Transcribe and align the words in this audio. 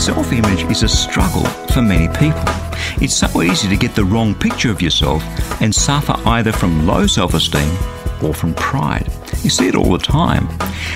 Self 0.00 0.32
image 0.32 0.62
is 0.70 0.82
a 0.82 0.88
struggle 0.88 1.44
for 1.74 1.82
many 1.82 2.08
people. 2.08 2.42
It's 3.02 3.14
so 3.14 3.42
easy 3.42 3.68
to 3.68 3.76
get 3.76 3.94
the 3.94 4.02
wrong 4.02 4.34
picture 4.34 4.70
of 4.70 4.80
yourself 4.80 5.22
and 5.60 5.74
suffer 5.74 6.14
either 6.24 6.52
from 6.52 6.86
low 6.86 7.06
self 7.06 7.34
esteem 7.34 7.70
or 8.22 8.32
from 8.32 8.54
pride. 8.54 9.12
You 9.42 9.50
see 9.50 9.68
it 9.68 9.74
all 9.74 9.92
the 9.92 9.98
time. 9.98 10.48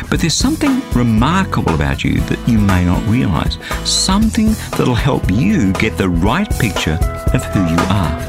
But 0.09 0.21
there's 0.21 0.33
something 0.33 0.81
remarkable 0.95 1.75
about 1.75 2.03
you 2.03 2.21
that 2.21 2.49
you 2.49 2.59
may 2.59 2.87
not 2.87 3.07
realize. 3.07 3.59
Something 3.87 4.55
that'll 4.71 4.95
help 4.95 5.31
you 5.31 5.75
get 5.75 5.99
the 5.99 6.09
right 6.09 6.49
picture 6.59 6.99
of 7.35 7.45
who 7.45 7.61
you 7.61 7.81
are. 7.91 8.21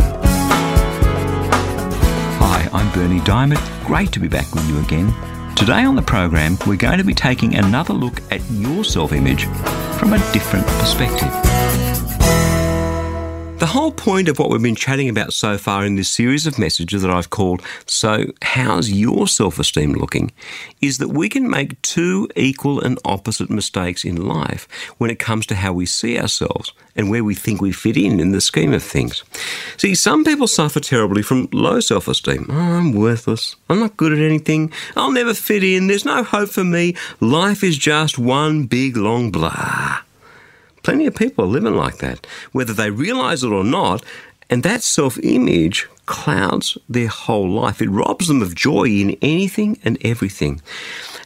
Hi, 2.42 2.70
I'm 2.74 2.92
Berni 2.92 3.22
Dymet. 3.22 3.88
Great 3.88 4.12
to 4.12 4.20
be 4.20 4.28
back 4.28 4.54
with 4.54 4.68
you 4.68 4.80
again. 4.80 5.35
Today 5.56 5.86
on 5.86 5.96
the 5.96 6.02
program, 6.02 6.58
we're 6.68 6.76
going 6.76 6.98
to 6.98 7.04
be 7.06 7.14
taking 7.14 7.56
another 7.56 7.94
look 7.94 8.22
at 8.30 8.42
your 8.52 8.84
self 8.84 9.14
image 9.14 9.46
from 9.98 10.12
a 10.12 10.18
different 10.34 10.68
perspective. 10.68 11.32
The 13.58 13.66
whole 13.66 13.94
point 13.94 14.28
of 14.28 14.38
what 14.38 14.50
we've 14.50 14.62
been 14.62 14.76
chatting 14.76 15.08
about 15.08 15.32
so 15.32 15.58
far 15.58 15.86
in 15.86 15.96
this 15.96 16.10
series 16.10 16.46
of 16.46 16.60
messages 16.60 17.02
that 17.02 17.10
I've 17.10 17.30
called 17.30 17.64
So, 17.86 18.26
How's 18.42 18.92
Your 18.92 19.30
Self 19.30 19.58
Esteem 19.58 19.94
Looking? 19.94 20.34
is 20.82 20.98
that 20.98 21.08
we 21.08 21.30
can 21.30 21.50
make 21.50 21.82
two 21.82 22.30
equal 22.36 22.82
and 22.82 23.00
opposite 23.06 23.50
mistakes 23.50 24.04
in 24.04 24.28
life 24.28 24.68
when 24.98 25.10
it 25.10 25.20
comes 25.20 25.46
to 25.48 25.56
how 25.56 25.72
we 25.72 25.86
see 25.86 26.20
ourselves 26.20 26.74
and 26.98 27.10
where 27.10 27.24
we 27.24 27.34
think 27.34 27.62
we 27.62 27.72
fit 27.72 27.96
in 27.96 28.20
in 28.20 28.34
the 28.34 28.42
scheme 28.42 28.74
of 28.74 28.84
things. 28.84 29.24
See, 29.86 29.94
some 29.94 30.24
people 30.24 30.48
suffer 30.48 30.80
terribly 30.80 31.22
from 31.22 31.48
low 31.54 31.80
self 31.80 32.08
esteem. 32.08 32.48
Oh, 32.50 32.56
I'm 32.56 32.92
worthless. 32.92 33.56
I'm 33.70 33.80
not 33.80 33.98
good 33.98 34.14
at 34.14 34.18
anything. 34.18 34.74
I'll 34.96 35.12
never 35.12 35.36
fit 35.36 35.64
in. 35.64 35.86
There's 35.86 36.04
no 36.04 36.24
hope 36.24 36.50
for 36.50 36.64
me. 36.64 36.96
Life 37.20 37.64
is 37.64 37.78
just 37.78 38.18
one 38.18 38.64
big 38.66 38.98
long 38.98 39.30
blah. 39.30 40.00
Plenty 40.82 41.06
of 41.06 41.14
people 41.14 41.46
are 41.46 41.48
living 41.48 41.76
like 41.76 42.00
that, 42.00 42.26
whether 42.52 42.74
they 42.74 42.90
realize 42.90 43.44
it 43.44 43.52
or 43.52 43.64
not, 43.64 44.04
and 44.50 44.64
that 44.64 44.82
self 44.82 45.20
image 45.20 45.88
clouds 46.08 46.80
their 46.90 47.08
whole 47.08 47.48
life. 47.48 47.80
It 47.80 47.92
robs 47.92 48.28
them 48.28 48.42
of 48.42 48.56
joy 48.56 48.86
in 48.86 49.16
anything 49.22 49.78
and 49.84 50.00
everything. 50.04 50.64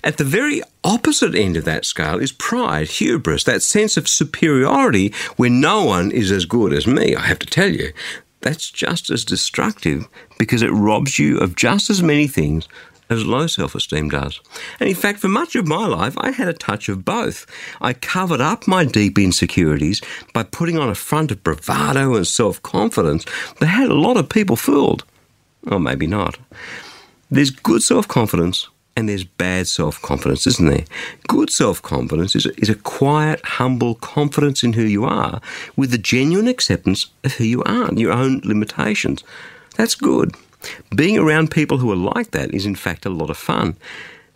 At 0.03 0.17
the 0.17 0.25
very 0.25 0.61
opposite 0.83 1.33
end 1.33 1.55
of 1.55 1.63
that 1.63 1.85
scale 1.85 2.19
is 2.19 2.33
pride, 2.33 2.89
hubris, 2.89 3.45
that 3.45 3.63
sense 3.63 3.95
of 3.95 4.09
superiority 4.09 5.13
where 5.37 5.49
no 5.49 5.85
one 5.85 6.11
is 6.11 6.29
as 6.29 6.43
good 6.43 6.73
as 6.73 6.85
me, 6.85 7.15
I 7.15 7.21
have 7.21 7.39
to 7.39 7.45
tell 7.45 7.69
you. 7.69 7.93
That's 8.41 8.69
just 8.69 9.09
as 9.09 9.25
destructive 9.25 10.07
because 10.37 10.61
it 10.61 10.71
robs 10.71 11.19
you 11.19 11.37
of 11.39 11.55
just 11.55 11.89
as 11.89 12.01
many 12.01 12.27
things 12.27 12.67
as 13.09 13.25
low 13.25 13.47
self 13.47 13.75
esteem 13.75 14.09
does. 14.09 14.39
And 14.79 14.87
in 14.87 14.95
fact, 14.95 15.19
for 15.19 15.27
much 15.27 15.55
of 15.55 15.67
my 15.67 15.87
life, 15.87 16.15
I 16.17 16.31
had 16.31 16.47
a 16.47 16.53
touch 16.53 16.89
of 16.89 17.03
both. 17.03 17.45
I 17.81 17.93
covered 17.93 18.41
up 18.41 18.67
my 18.67 18.85
deep 18.85 19.17
insecurities 19.17 20.01
by 20.33 20.43
putting 20.43 20.77
on 20.77 20.89
a 20.89 20.95
front 20.95 21.31
of 21.31 21.43
bravado 21.43 22.15
and 22.15 22.27
self 22.27 22.61
confidence 22.61 23.25
that 23.59 23.67
had 23.67 23.89
a 23.89 23.95
lot 23.95 24.17
of 24.17 24.29
people 24.29 24.55
fooled. 24.55 25.03
Or 25.67 25.79
maybe 25.79 26.07
not. 26.07 26.37
There's 27.31 27.49
good 27.49 27.83
self 27.83 28.07
confidence 28.07 28.67
and 28.99 29.07
there's 29.07 29.23
bad 29.23 29.67
self 29.67 30.01
confidence, 30.01 30.45
isn't 30.45 30.67
there? 30.67 30.85
Good 31.27 31.49
self 31.49 31.81
confidence 31.81 32.35
is, 32.35 32.45
is 32.57 32.69
a 32.69 32.75
quiet, 32.75 33.43
humble 33.43 33.95
confidence 33.95 34.61
in 34.61 34.73
who 34.73 34.83
you 34.83 35.05
are 35.05 35.41
with 35.75 35.91
the 35.91 35.97
genuine 35.97 36.47
acceptance 36.47 37.07
of 37.23 37.33
who 37.33 37.45
you 37.45 37.63
are 37.63 37.87
and 37.87 37.99
your 37.99 38.11
own 38.11 38.41
limitations. 38.43 39.23
That's 39.77 39.95
good. 39.95 40.35
Being 40.93 41.17
around 41.17 41.51
people 41.51 41.77
who 41.77 41.91
are 41.91 41.95
like 41.95 42.31
that 42.31 42.53
is, 42.53 42.65
in 42.65 42.75
fact, 42.75 43.05
a 43.05 43.09
lot 43.09 43.29
of 43.29 43.37
fun. 43.37 43.77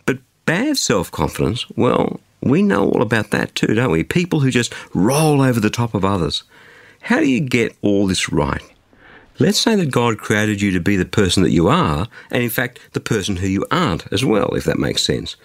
But 0.06 0.20
bad 0.46 0.78
self 0.78 1.12
confidence, 1.12 1.70
well, 1.76 2.22
we 2.42 2.62
know 2.62 2.90
all 2.90 3.02
about 3.02 3.32
that 3.32 3.54
too, 3.56 3.74
don't 3.74 3.92
we? 3.92 4.04
People 4.04 4.40
who 4.40 4.50
just 4.50 4.74
roll 4.94 5.42
over 5.42 5.60
the 5.60 5.70
top 5.70 5.94
of 5.94 6.06
others. 6.06 6.44
How 7.02 7.20
do 7.20 7.30
you 7.30 7.42
get 7.42 7.76
all 7.82 8.08
this 8.08 8.32
right? 8.32 8.64
Let's 9.40 9.58
say 9.58 9.76
that 9.76 9.92
God 9.92 10.20
created 10.20 10.62
you 10.62 10.72
to 10.72 10.80
be 10.80 10.96
the 10.96 11.06
person 11.06 11.42
that 11.42 11.52
you 11.52 11.68
are, 11.68 12.08
and 12.30 12.44
in 12.44 12.52
fact, 12.52 12.80
the 12.94 13.00
person 13.00 13.38
who 13.38 13.48
you 13.48 13.66
aren't 13.72 14.12
as 14.14 14.24
well, 14.24 14.54
if 14.54 14.64
that 14.66 14.78
makes 14.78 15.04
sense. 15.04 15.36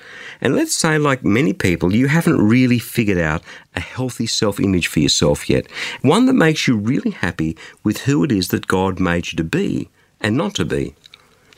And 0.43 0.55
let's 0.55 0.77
say, 0.77 0.99
like 0.99 1.25
many 1.25 1.55
people, 1.55 1.95
you 1.95 2.09
haven't 2.09 2.47
really 2.47 2.79
figured 2.79 3.19
out 3.19 3.43
a 3.75 3.81
healthy 3.81 4.27
self 4.27 4.61
image 4.61 4.89
for 4.89 5.01
yourself 5.01 5.49
yet. 5.49 5.71
One 6.03 6.27
that 6.27 6.35
makes 6.35 6.69
you 6.69 6.77
really 6.77 7.13
happy 7.13 7.57
with 7.83 8.03
who 8.03 8.23
it 8.25 8.31
is 8.31 8.49
that 8.49 8.67
God 8.67 9.01
made 9.01 9.33
you 9.33 9.37
to 9.37 9.45
be 9.45 9.89
and 10.21 10.37
not 10.37 10.55
to 10.57 10.67
be. 10.67 10.95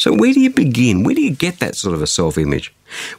So, 0.01 0.15
where 0.15 0.33
do 0.33 0.41
you 0.41 0.49
begin? 0.49 1.03
Where 1.03 1.15
do 1.15 1.21
you 1.21 1.31
get 1.31 1.59
that 1.59 1.77
sort 1.77 1.95
of 1.95 2.01
a 2.01 2.07
self 2.07 2.39
image? 2.39 2.73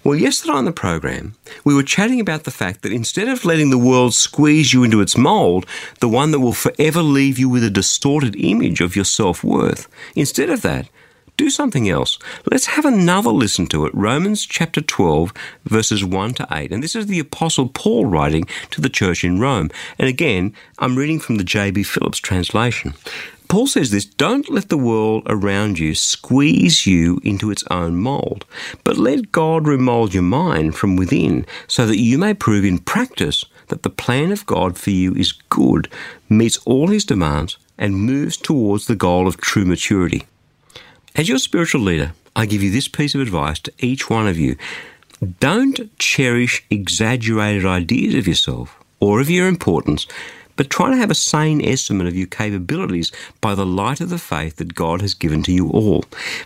Well, 0.03 0.15
yesterday 0.15 0.53
on 0.53 0.65
the 0.65 0.71
program, 0.71 1.35
we 1.63 1.75
were 1.75 1.83
chatting 1.83 2.19
about 2.19 2.43
the 2.43 2.49
fact 2.49 2.81
that 2.81 2.91
instead 2.91 3.27
of 3.27 3.45
letting 3.45 3.69
the 3.69 3.77
world 3.77 4.15
squeeze 4.15 4.73
you 4.73 4.83
into 4.83 4.99
its 4.99 5.15
mold, 5.15 5.67
the 5.99 6.09
one 6.09 6.31
that 6.31 6.39
will 6.39 6.53
forever 6.53 7.03
leave 7.03 7.37
you 7.37 7.47
with 7.49 7.63
a 7.63 7.69
distorted 7.69 8.35
image 8.35 8.81
of 8.81 8.95
your 8.95 9.05
self 9.05 9.43
worth, 9.43 9.87
instead 10.15 10.49
of 10.49 10.63
that, 10.63 10.89
do 11.37 11.51
something 11.51 11.87
else. 11.87 12.17
Let's 12.49 12.65
have 12.65 12.85
another 12.85 13.29
listen 13.29 13.67
to 13.67 13.85
it. 13.85 13.93
Romans 13.93 14.43
chapter 14.43 14.81
12, 14.81 15.33
verses 15.65 16.03
1 16.03 16.33
to 16.33 16.47
8. 16.49 16.71
And 16.71 16.81
this 16.81 16.95
is 16.95 17.05
the 17.05 17.19
Apostle 17.19 17.69
Paul 17.69 18.07
writing 18.07 18.47
to 18.71 18.81
the 18.81 18.89
church 18.89 19.23
in 19.23 19.39
Rome. 19.39 19.69
And 19.99 20.09
again, 20.09 20.55
I'm 20.79 20.97
reading 20.97 21.19
from 21.19 21.35
the 21.35 21.43
J.B. 21.43 21.83
Phillips 21.83 22.17
translation. 22.17 22.95
Paul 23.51 23.67
says 23.67 23.91
this 23.91 24.05
don't 24.05 24.49
let 24.49 24.69
the 24.69 24.77
world 24.77 25.23
around 25.25 25.77
you 25.77 25.93
squeeze 25.93 26.87
you 26.87 27.19
into 27.21 27.51
its 27.51 27.65
own 27.69 27.97
mould, 27.97 28.45
but 28.85 28.95
let 28.95 29.33
God 29.33 29.67
remold 29.67 30.13
your 30.13 30.23
mind 30.23 30.77
from 30.77 30.95
within 30.95 31.45
so 31.67 31.85
that 31.85 31.99
you 31.99 32.17
may 32.17 32.33
prove 32.33 32.63
in 32.63 32.79
practice 32.79 33.43
that 33.67 33.83
the 33.83 33.89
plan 33.89 34.31
of 34.31 34.45
God 34.45 34.77
for 34.77 34.91
you 34.91 35.13
is 35.15 35.33
good, 35.33 35.89
meets 36.29 36.59
all 36.59 36.87
his 36.87 37.03
demands, 37.03 37.57
and 37.77 37.97
moves 37.97 38.37
towards 38.37 38.87
the 38.87 38.95
goal 38.95 39.27
of 39.27 39.35
true 39.35 39.65
maturity. 39.65 40.23
As 41.17 41.27
your 41.27 41.37
spiritual 41.37 41.81
leader, 41.81 42.13
I 42.33 42.45
give 42.45 42.63
you 42.63 42.71
this 42.71 42.87
piece 42.87 43.15
of 43.15 43.19
advice 43.19 43.59
to 43.59 43.73
each 43.79 44.09
one 44.09 44.29
of 44.29 44.39
you. 44.39 44.55
Don't 45.41 45.99
cherish 45.99 46.63
exaggerated 46.69 47.65
ideas 47.65 48.15
of 48.15 48.29
yourself 48.29 48.81
or 49.01 49.19
of 49.19 49.29
your 49.29 49.49
importance 49.49 50.07
but 50.61 50.69
try 50.69 50.91
to 50.91 50.95
have 50.95 51.09
a 51.09 51.15
sane 51.15 51.59
estimate 51.65 52.05
of 52.05 52.15
your 52.15 52.27
capabilities 52.27 53.11
by 53.41 53.55
the 53.55 53.65
light 53.65 53.99
of 53.99 54.11
the 54.11 54.19
faith 54.19 54.57
that 54.57 54.75
God 54.75 55.01
has 55.01 55.15
given 55.15 55.41
to 55.41 55.51
you 55.51 55.67
all. 55.71 56.03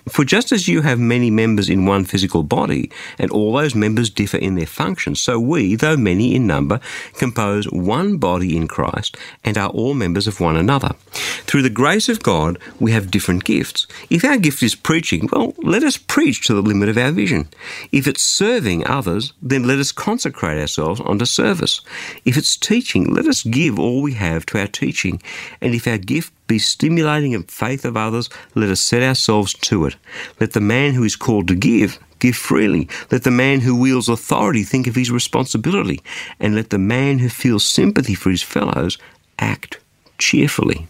For 0.07 0.23
just 0.23 0.53
as 0.53 0.69
you 0.69 0.83
have 0.83 0.99
many 0.99 1.29
members 1.29 1.69
in 1.69 1.85
one 1.85 2.05
physical 2.05 2.41
body, 2.41 2.89
and 3.19 3.29
all 3.29 3.51
those 3.51 3.75
members 3.75 4.09
differ 4.09 4.37
in 4.37 4.55
their 4.55 4.67
functions, 4.67 5.19
so 5.19 5.37
we, 5.37 5.75
though 5.75 5.97
many 5.97 6.33
in 6.33 6.47
number, 6.47 6.79
compose 7.15 7.69
one 7.71 8.15
body 8.15 8.55
in 8.55 8.69
Christ 8.69 9.17
and 9.43 9.57
are 9.57 9.67
all 9.71 9.93
members 9.93 10.27
of 10.27 10.39
one 10.39 10.55
another. 10.55 10.91
Through 11.11 11.63
the 11.63 11.69
grace 11.69 12.07
of 12.07 12.23
God, 12.23 12.57
we 12.79 12.93
have 12.93 13.11
different 13.11 13.43
gifts. 13.43 13.85
If 14.09 14.23
our 14.23 14.37
gift 14.37 14.63
is 14.63 14.75
preaching, 14.75 15.27
well, 15.33 15.53
let 15.57 15.83
us 15.83 15.97
preach 15.97 16.47
to 16.47 16.53
the 16.53 16.61
limit 16.61 16.87
of 16.87 16.97
our 16.97 17.11
vision. 17.11 17.49
If 17.91 18.07
it's 18.07 18.21
serving 18.21 18.87
others, 18.87 19.33
then 19.41 19.63
let 19.63 19.79
us 19.79 19.91
consecrate 19.91 20.61
ourselves 20.61 21.01
unto 21.03 21.25
service. 21.25 21.81
If 22.23 22.37
it's 22.37 22.55
teaching, 22.55 23.13
let 23.13 23.27
us 23.27 23.43
give 23.43 23.77
all 23.77 24.04
we 24.05 24.13
have 24.13 24.45
to 24.45 24.59
our 24.59 24.67
teaching. 24.67 25.19
And 25.61 25.73
if 25.73 25.87
our 25.87 25.97
gift 25.97 26.31
be 26.47 26.59
stimulating 26.59 27.31
the 27.31 27.43
faith 27.47 27.83
of 27.85 27.97
others, 27.97 28.29
let 28.53 28.69
us 28.69 28.79
set 28.79 29.01
ourselves 29.01 29.53
to 29.53 29.85
it. 29.87 29.95
Let 30.39 30.53
the 30.53 30.61
man 30.61 30.93
who 30.93 31.03
is 31.03 31.15
called 31.15 31.47
to 31.47 31.55
give, 31.55 31.97
give 32.19 32.35
freely. 32.35 32.87
Let 33.11 33.23
the 33.23 33.31
man 33.31 33.61
who 33.61 33.75
wields 33.75 34.07
authority 34.07 34.63
think 34.63 34.85
of 34.85 34.93
his 34.93 35.09
responsibility. 35.09 36.01
And 36.39 36.53
let 36.53 36.69
the 36.69 36.77
man 36.77 37.17
who 37.17 37.29
feels 37.29 37.65
sympathy 37.65 38.13
for 38.13 38.29
his 38.29 38.43
fellows 38.43 38.99
act 39.39 39.79
cheerfully. 40.19 40.87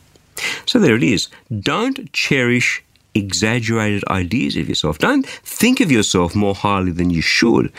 So 0.66 0.78
there 0.78 0.98
it 0.98 1.04
is. 1.04 1.30
Don't 1.58 2.12
cherish 2.12 2.84
exaggerated 3.14 4.04
ideas 4.10 4.58
of 4.58 4.68
yourself. 4.68 4.98
Don't 4.98 5.26
think 5.26 5.80
of 5.80 5.90
yourself 5.90 6.36
more 6.36 6.54
highly 6.54 6.92
than 6.92 7.10
you 7.10 7.22
should 7.22 7.72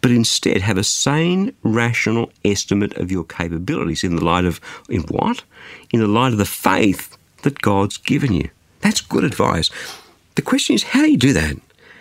but 0.00 0.10
instead 0.10 0.60
have 0.60 0.78
a 0.78 0.84
sane, 0.84 1.54
rational 1.62 2.30
estimate 2.44 2.96
of 2.96 3.10
your 3.10 3.24
capabilities 3.24 4.04
in 4.04 4.16
the 4.16 4.24
light 4.24 4.44
of, 4.44 4.60
in 4.88 5.02
what? 5.02 5.42
In 5.92 6.00
the 6.00 6.06
light 6.06 6.32
of 6.32 6.38
the 6.38 6.44
faith 6.44 7.16
that 7.42 7.60
God's 7.60 7.96
given 7.96 8.32
you. 8.32 8.50
That's 8.80 9.00
good 9.00 9.24
advice. 9.24 9.70
The 10.36 10.42
question 10.42 10.74
is, 10.74 10.82
how 10.84 11.02
do 11.02 11.10
you 11.10 11.16
do 11.16 11.32
that? 11.32 11.56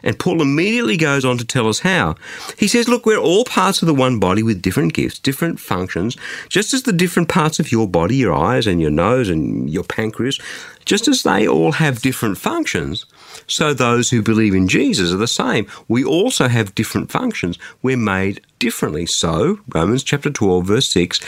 And 0.07 0.18
Paul 0.18 0.42
immediately 0.42 0.95
goes 0.95 1.25
on 1.25 1.38
to 1.38 1.44
tell 1.44 1.68
us 1.68 1.80
how. 1.80 2.15
He 2.57 2.69
says, 2.69 2.88
Look, 2.88 3.06
we're 3.06 3.18
all 3.18 3.44
parts 3.44 3.81
of 3.81 3.88
the 3.88 3.94
one 3.94 4.19
body 4.19 4.42
with 4.42 4.62
different 4.62 4.94
gifts, 4.94 5.19
different 5.19 5.59
functions, 5.59 6.15
just 6.48 6.74
as 6.74 6.83
the 6.83 6.94
different 6.94 7.27
parts 7.27 7.59
of 7.59 7.74
your 7.74 7.89
body, 7.89 8.15
your 8.15 8.33
eyes 8.33 8.68
and 8.68 8.81
your 8.81 8.89
nose 8.89 9.30
and 9.30 9.69
your 9.69 9.83
pancreas, 9.83 10.39
just 10.86 11.09
as 11.09 11.24
they 11.24 11.45
all 11.45 11.74
have 11.74 12.01
different 12.01 12.38
functions, 12.38 13.06
so 13.48 13.74
those 13.74 14.09
who 14.09 14.21
believe 14.21 14.56
in 14.56 14.69
Jesus 14.69 15.12
are 15.12 15.18
the 15.18 15.27
same. 15.27 15.68
We 15.89 16.06
also 16.06 16.48
have 16.48 16.74
different 16.74 17.12
functions. 17.12 17.60
We're 17.81 17.98
made 17.98 18.42
differently. 18.60 19.06
So, 19.06 19.60
Romans 19.75 20.03
chapter 20.03 20.30
12, 20.30 20.65
verse 20.65 20.88
6, 20.88 21.19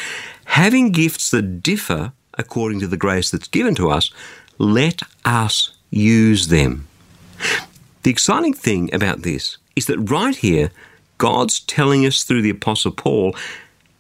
having 0.46 0.94
gifts 0.94 1.32
that 1.32 1.62
differ 1.62 2.14
according 2.38 2.80
to 2.80 2.88
the 2.88 2.98
grace 2.98 3.30
that's 3.30 3.50
given 3.50 3.76
to 3.76 3.90
us, 3.90 4.10
let 4.58 5.02
us 5.26 5.72
use 5.90 6.48
them. 6.48 6.89
The 8.04 8.12
exciting 8.12 8.54
thing 8.54 8.94
about 8.94 9.24
this 9.24 9.58
is 9.76 9.88
that 9.88 10.00
right 10.00 10.36
here, 10.36 10.72
God's 11.18 11.60
telling 11.62 12.06
us 12.06 12.24
through 12.24 12.42
the 12.42 12.50
Apostle 12.50 12.92
Paul 12.92 13.36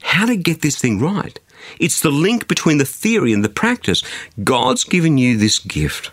how 0.01 0.25
to 0.25 0.35
get 0.35 0.61
this 0.61 0.77
thing 0.77 0.99
right. 0.99 1.37
It's 1.79 1.99
the 2.01 2.11
link 2.11 2.47
between 2.47 2.77
the 2.77 2.85
theory 2.85 3.33
and 3.33 3.43
the 3.43 3.49
practice. 3.49 4.03
God's 4.43 4.83
given 4.83 5.17
you 5.17 5.37
this 5.37 5.59
gift. 5.59 6.11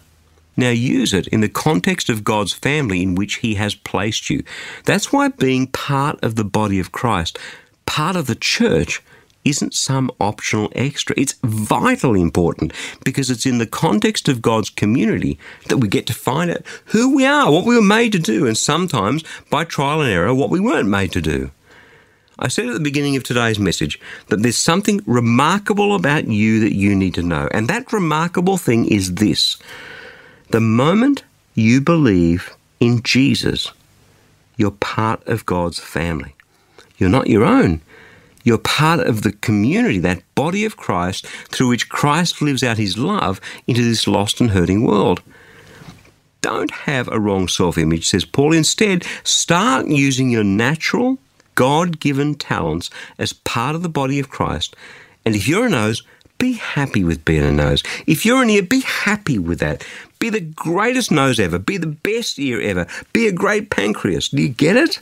Now 0.56 0.70
use 0.70 1.12
it 1.12 1.28
in 1.28 1.42
the 1.42 1.48
context 1.48 2.08
of 2.08 2.24
God's 2.24 2.54
family 2.54 3.02
in 3.02 3.14
which 3.14 3.36
He 3.36 3.54
has 3.54 3.74
placed 3.74 4.30
you. 4.30 4.42
That's 4.84 5.12
why 5.12 5.28
being 5.28 5.66
part 5.68 6.18
of 6.24 6.34
the 6.34 6.44
body 6.44 6.80
of 6.80 6.92
Christ, 6.92 7.38
part 7.84 8.16
of 8.16 8.26
the 8.26 8.34
church, 8.34 9.02
isn't 9.48 9.74
some 9.74 10.10
optional 10.20 10.70
extra. 10.74 11.14
It's 11.18 11.34
vitally 11.44 12.20
important 12.20 12.72
because 13.04 13.30
it's 13.30 13.46
in 13.46 13.58
the 13.58 13.66
context 13.66 14.28
of 14.28 14.42
God's 14.42 14.70
community 14.70 15.38
that 15.68 15.78
we 15.78 15.88
get 15.88 16.06
to 16.06 16.14
find 16.14 16.50
out 16.50 16.62
who 16.86 17.14
we 17.14 17.24
are, 17.24 17.50
what 17.50 17.64
we 17.64 17.76
were 17.76 17.82
made 17.82 18.12
to 18.12 18.18
do, 18.18 18.46
and 18.46 18.56
sometimes 18.56 19.24
by 19.50 19.64
trial 19.64 20.00
and 20.00 20.10
error, 20.10 20.34
what 20.34 20.50
we 20.50 20.60
weren't 20.60 20.88
made 20.88 21.12
to 21.12 21.20
do. 21.20 21.50
I 22.38 22.48
said 22.48 22.66
at 22.66 22.74
the 22.74 22.80
beginning 22.80 23.16
of 23.16 23.24
today's 23.24 23.58
message 23.58 23.98
that 24.28 24.42
there's 24.42 24.58
something 24.58 25.00
remarkable 25.06 25.94
about 25.94 26.26
you 26.28 26.60
that 26.60 26.74
you 26.74 26.94
need 26.94 27.14
to 27.14 27.22
know. 27.22 27.48
And 27.52 27.66
that 27.68 27.92
remarkable 27.92 28.58
thing 28.58 28.84
is 28.86 29.14
this 29.14 29.56
the 30.50 30.60
moment 30.60 31.24
you 31.54 31.80
believe 31.80 32.54
in 32.78 33.02
Jesus, 33.02 33.72
you're 34.56 34.70
part 34.70 35.26
of 35.26 35.46
God's 35.46 35.78
family. 35.78 36.34
You're 36.98 37.10
not 37.10 37.28
your 37.28 37.44
own. 37.44 37.80
You're 38.46 38.58
part 38.58 39.00
of 39.00 39.22
the 39.22 39.32
community, 39.32 39.98
that 39.98 40.22
body 40.36 40.64
of 40.64 40.76
Christ 40.76 41.26
through 41.26 41.66
which 41.66 41.88
Christ 41.88 42.40
lives 42.40 42.62
out 42.62 42.78
his 42.78 42.96
love 42.96 43.40
into 43.66 43.82
this 43.82 44.06
lost 44.06 44.40
and 44.40 44.52
hurting 44.52 44.84
world. 44.84 45.20
Don't 46.42 46.70
have 46.70 47.08
a 47.08 47.18
wrong 47.18 47.48
self 47.48 47.76
image, 47.76 48.06
says 48.06 48.24
Paul. 48.24 48.52
Instead, 48.52 49.04
start 49.24 49.88
using 49.88 50.30
your 50.30 50.44
natural, 50.44 51.18
God 51.56 51.98
given 51.98 52.36
talents 52.36 52.88
as 53.18 53.32
part 53.32 53.74
of 53.74 53.82
the 53.82 53.88
body 53.88 54.20
of 54.20 54.30
Christ. 54.30 54.76
And 55.24 55.34
if 55.34 55.48
you're 55.48 55.66
a 55.66 55.70
nose, 55.70 56.04
be 56.38 56.52
happy 56.52 57.02
with 57.02 57.24
being 57.24 57.42
a 57.42 57.50
nose. 57.50 57.82
If 58.06 58.24
you're 58.24 58.42
an 58.42 58.50
ear, 58.50 58.62
be 58.62 58.82
happy 58.82 59.40
with 59.40 59.58
that. 59.58 59.84
Be 60.20 60.30
the 60.30 60.40
greatest 60.40 61.10
nose 61.10 61.40
ever. 61.40 61.58
Be 61.58 61.78
the 61.78 61.88
best 61.88 62.38
ear 62.38 62.60
ever. 62.60 62.86
Be 63.12 63.26
a 63.26 63.32
great 63.32 63.70
pancreas. 63.70 64.28
Do 64.28 64.40
you 64.40 64.50
get 64.50 64.76
it? 64.76 65.00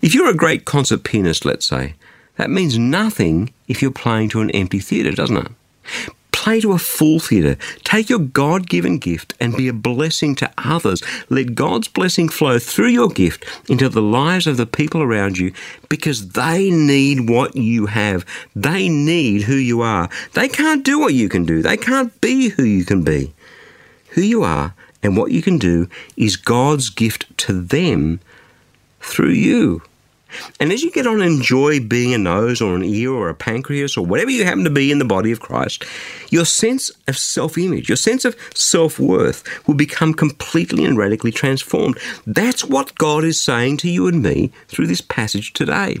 If 0.00 0.14
you're 0.14 0.30
a 0.30 0.34
great 0.34 0.64
concert 0.64 1.04
pianist, 1.04 1.44
let's 1.44 1.66
say, 1.66 1.94
that 2.36 2.50
means 2.50 2.78
nothing 2.78 3.52
if 3.68 3.80
you're 3.80 3.90
playing 3.90 4.30
to 4.30 4.40
an 4.40 4.50
empty 4.50 4.80
theatre, 4.80 5.12
doesn't 5.12 5.36
it? 5.36 5.52
Play 6.32 6.60
to 6.60 6.72
a 6.72 6.78
full 6.78 7.20
theatre. 7.20 7.56
Take 7.84 8.10
your 8.10 8.18
God 8.18 8.68
given 8.68 8.98
gift 8.98 9.32
and 9.40 9.56
be 9.56 9.68
a 9.68 9.72
blessing 9.72 10.34
to 10.36 10.52
others. 10.58 11.02
Let 11.30 11.54
God's 11.54 11.88
blessing 11.88 12.28
flow 12.28 12.58
through 12.58 12.88
your 12.88 13.08
gift 13.08 13.46
into 13.70 13.88
the 13.88 14.02
lives 14.02 14.46
of 14.46 14.58
the 14.58 14.66
people 14.66 15.00
around 15.00 15.38
you 15.38 15.52
because 15.88 16.30
they 16.30 16.68
need 16.70 17.30
what 17.30 17.56
you 17.56 17.86
have. 17.86 18.26
They 18.54 18.90
need 18.90 19.42
who 19.42 19.54
you 19.54 19.80
are. 19.80 20.10
They 20.34 20.48
can't 20.48 20.84
do 20.84 20.98
what 20.98 21.14
you 21.14 21.28
can 21.28 21.46
do, 21.46 21.62
they 21.62 21.78
can't 21.78 22.20
be 22.20 22.50
who 22.50 22.64
you 22.64 22.84
can 22.84 23.02
be. 23.02 23.32
Who 24.10 24.20
you 24.20 24.42
are 24.42 24.74
and 25.02 25.16
what 25.16 25.30
you 25.30 25.40
can 25.40 25.58
do 25.58 25.88
is 26.16 26.36
God's 26.36 26.90
gift 26.90 27.36
to 27.38 27.60
them 27.60 28.20
through 29.00 29.30
you. 29.30 29.82
And 30.60 30.72
as 30.72 30.82
you 30.82 30.90
get 30.90 31.06
on 31.06 31.22
enjoy 31.22 31.80
being 31.80 32.14
a 32.14 32.18
nose 32.18 32.60
or 32.60 32.74
an 32.74 32.84
ear 32.84 33.12
or 33.12 33.28
a 33.28 33.34
pancreas 33.34 33.96
or 33.96 34.04
whatever 34.04 34.30
you 34.30 34.44
happen 34.44 34.64
to 34.64 34.70
be 34.70 34.90
in 34.90 34.98
the 34.98 35.04
body 35.04 35.32
of 35.32 35.40
Christ, 35.40 35.84
your 36.30 36.44
sense 36.44 36.90
of 37.08 37.16
self 37.16 37.58
image, 37.58 37.88
your 37.88 37.96
sense 37.96 38.24
of 38.24 38.36
self 38.54 38.98
worth 38.98 39.44
will 39.66 39.74
become 39.74 40.14
completely 40.14 40.84
and 40.84 40.96
radically 40.96 41.32
transformed. 41.32 41.98
That's 42.26 42.64
what 42.64 42.94
God 42.96 43.24
is 43.24 43.40
saying 43.40 43.78
to 43.78 43.90
you 43.90 44.06
and 44.06 44.22
me 44.22 44.52
through 44.68 44.86
this 44.86 45.00
passage 45.00 45.52
today. 45.52 45.98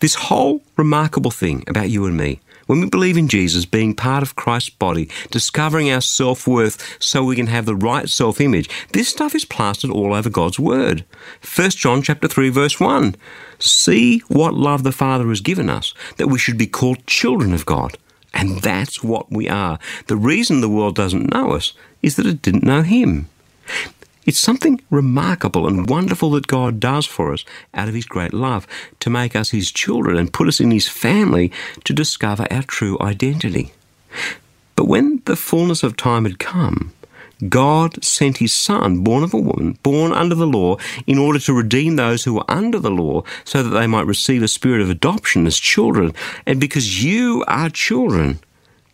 This 0.00 0.14
whole 0.14 0.62
remarkable 0.76 1.30
thing 1.30 1.64
about 1.66 1.88
you 1.88 2.04
and 2.06 2.16
me 2.16 2.40
when 2.66 2.80
we 2.80 2.88
believe 2.88 3.16
in 3.16 3.28
Jesus, 3.28 3.64
being 3.64 3.94
part 3.94 4.22
of 4.22 4.36
Christ's 4.36 4.70
body, 4.70 5.08
discovering 5.30 5.90
our 5.90 6.00
self 6.00 6.46
worth 6.46 6.96
so 7.02 7.24
we 7.24 7.36
can 7.36 7.48
have 7.48 7.66
the 7.66 7.74
right 7.74 8.08
self 8.08 8.40
image, 8.40 8.68
this 8.92 9.08
stuff 9.08 9.34
is 9.34 9.44
plastered 9.44 9.90
all 9.90 10.14
over 10.14 10.30
God's 10.30 10.58
Word. 10.58 11.04
1 11.56 11.70
John 11.70 12.02
chapter 12.02 12.28
3, 12.28 12.48
verse 12.50 12.80
1. 12.80 13.16
See 13.58 14.20
what 14.28 14.54
love 14.54 14.82
the 14.82 14.92
Father 14.92 15.28
has 15.28 15.40
given 15.40 15.70
us, 15.70 15.94
that 16.16 16.28
we 16.28 16.38
should 16.38 16.58
be 16.58 16.66
called 16.66 17.06
children 17.06 17.52
of 17.52 17.66
God. 17.66 17.98
And 18.32 18.60
that's 18.60 19.02
what 19.02 19.30
we 19.30 19.48
are. 19.48 19.78
The 20.08 20.16
reason 20.16 20.60
the 20.60 20.68
world 20.68 20.96
doesn't 20.96 21.32
know 21.32 21.52
us 21.52 21.72
is 22.02 22.16
that 22.16 22.26
it 22.26 22.42
didn't 22.42 22.64
know 22.64 22.82
Him. 22.82 23.28
It's 24.24 24.38
something 24.38 24.80
remarkable 24.90 25.66
and 25.66 25.88
wonderful 25.88 26.30
that 26.32 26.46
God 26.46 26.80
does 26.80 27.06
for 27.06 27.32
us 27.32 27.44
out 27.72 27.88
of 27.88 27.94
His 27.94 28.06
great 28.06 28.32
love 28.32 28.66
to 29.00 29.10
make 29.10 29.36
us 29.36 29.50
His 29.50 29.70
children 29.70 30.16
and 30.16 30.32
put 30.32 30.48
us 30.48 30.60
in 30.60 30.70
His 30.70 30.88
family 30.88 31.52
to 31.84 31.92
discover 31.92 32.46
our 32.50 32.62
true 32.62 32.98
identity. 33.00 33.72
But 34.76 34.86
when 34.86 35.22
the 35.24 35.36
fullness 35.36 35.82
of 35.82 35.96
time 35.96 36.24
had 36.24 36.38
come, 36.38 36.92
God 37.48 38.02
sent 38.04 38.38
his 38.38 38.54
Son, 38.54 39.00
born 39.00 39.24
of 39.24 39.34
a 39.34 39.38
woman, 39.38 39.78
born 39.82 40.12
under 40.12 40.34
the 40.34 40.46
law, 40.46 40.76
in 41.06 41.18
order 41.18 41.38
to 41.40 41.52
redeem 41.52 41.96
those 41.96 42.24
who 42.24 42.34
were 42.34 42.50
under 42.50 42.78
the 42.78 42.90
law, 42.90 43.22
so 43.44 43.62
that 43.62 43.70
they 43.70 43.86
might 43.86 44.06
receive 44.06 44.42
a 44.42 44.48
spirit 44.48 44.80
of 44.80 44.90
adoption 44.90 45.46
as 45.46 45.58
children. 45.58 46.12
And 46.46 46.60
because 46.60 47.04
you 47.04 47.44
are 47.48 47.70
children, 47.70 48.38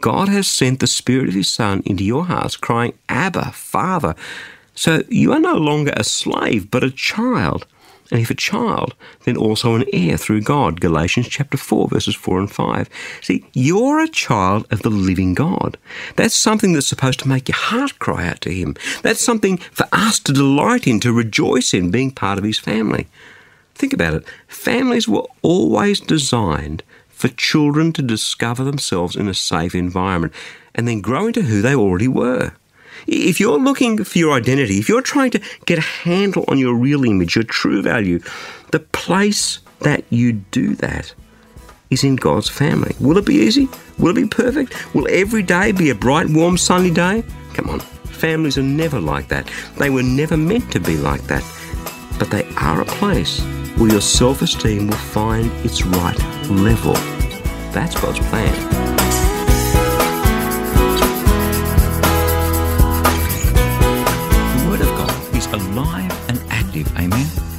God 0.00 0.28
has 0.28 0.48
sent 0.48 0.80
the 0.80 0.86
Spirit 0.86 1.28
of 1.28 1.34
his 1.34 1.48
Son 1.48 1.82
into 1.84 2.04
your 2.04 2.24
hearts, 2.24 2.56
crying, 2.56 2.94
Abba, 3.08 3.52
Father. 3.52 4.14
So 4.80 5.02
you 5.10 5.34
are 5.34 5.38
no 5.38 5.56
longer 5.56 5.92
a 5.94 6.02
slave, 6.02 6.70
but 6.70 6.82
a 6.82 6.90
child. 6.90 7.66
And 8.10 8.18
if 8.18 8.30
a 8.30 8.34
child, 8.34 8.94
then 9.24 9.36
also 9.36 9.74
an 9.74 9.84
heir 9.92 10.16
through 10.16 10.40
God. 10.40 10.80
Galatians 10.80 11.28
chapter 11.28 11.58
4, 11.58 11.88
verses 11.88 12.14
4 12.14 12.40
and 12.40 12.50
5. 12.50 12.88
See, 13.20 13.44
you're 13.52 14.00
a 14.00 14.08
child 14.08 14.66
of 14.70 14.80
the 14.80 14.88
living 14.88 15.34
God. 15.34 15.76
That's 16.16 16.34
something 16.34 16.72
that's 16.72 16.86
supposed 16.86 17.20
to 17.20 17.28
make 17.28 17.46
your 17.46 17.58
heart 17.58 17.98
cry 17.98 18.26
out 18.26 18.40
to 18.40 18.54
Him. 18.54 18.74
That's 19.02 19.22
something 19.22 19.58
for 19.58 19.86
us 19.92 20.18
to 20.20 20.32
delight 20.32 20.86
in, 20.86 20.98
to 21.00 21.12
rejoice 21.12 21.74
in, 21.74 21.90
being 21.90 22.10
part 22.10 22.38
of 22.38 22.44
His 22.44 22.58
family. 22.58 23.06
Think 23.74 23.92
about 23.92 24.14
it. 24.14 24.24
Families 24.48 25.06
were 25.06 25.26
always 25.42 26.00
designed 26.00 26.82
for 27.10 27.28
children 27.28 27.92
to 27.92 28.00
discover 28.00 28.64
themselves 28.64 29.14
in 29.14 29.28
a 29.28 29.34
safe 29.34 29.74
environment 29.74 30.32
and 30.74 30.88
then 30.88 31.02
grow 31.02 31.26
into 31.26 31.42
who 31.42 31.60
they 31.60 31.74
already 31.74 32.08
were. 32.08 32.52
If 33.06 33.40
you're 33.40 33.58
looking 33.58 34.04
for 34.04 34.18
your 34.18 34.32
identity, 34.32 34.78
if 34.78 34.88
you're 34.88 35.02
trying 35.02 35.30
to 35.32 35.40
get 35.66 35.78
a 35.78 35.82
handle 35.82 36.44
on 36.48 36.58
your 36.58 36.74
real 36.74 37.04
image, 37.04 37.34
your 37.34 37.44
true 37.44 37.82
value, 37.82 38.20
the 38.72 38.80
place 38.80 39.60
that 39.80 40.04
you 40.10 40.32
do 40.32 40.74
that 40.76 41.14
is 41.90 42.04
in 42.04 42.16
God's 42.16 42.48
family. 42.48 42.94
Will 43.00 43.18
it 43.18 43.26
be 43.26 43.34
easy? 43.34 43.68
Will 43.98 44.16
it 44.16 44.20
be 44.20 44.26
perfect? 44.26 44.94
Will 44.94 45.08
every 45.10 45.42
day 45.42 45.72
be 45.72 45.90
a 45.90 45.94
bright, 45.94 46.28
warm, 46.28 46.56
sunny 46.56 46.90
day? 46.90 47.24
Come 47.54 47.68
on, 47.68 47.80
families 47.80 48.56
are 48.58 48.62
never 48.62 49.00
like 49.00 49.28
that. 49.28 49.50
They 49.76 49.90
were 49.90 50.02
never 50.02 50.36
meant 50.36 50.70
to 50.72 50.80
be 50.80 50.96
like 50.96 51.22
that. 51.22 51.44
But 52.18 52.30
they 52.30 52.44
are 52.56 52.80
a 52.80 52.84
place 52.84 53.40
where 53.76 53.90
your 53.90 54.00
self 54.00 54.42
esteem 54.42 54.88
will 54.88 54.96
find 54.96 55.50
its 55.64 55.84
right 55.84 56.18
level. 56.48 56.94
That's 57.72 57.98
God's 58.00 58.18
plan. 58.28 58.79